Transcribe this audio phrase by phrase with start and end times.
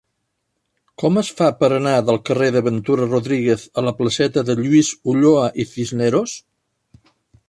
[1.01, 4.89] Com es fa per anar del carrer de Ventura Rodríguez a la placeta de Lluís
[5.13, 6.35] Ulloa i Cisneros?